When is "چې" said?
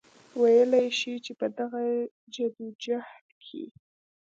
1.25-1.31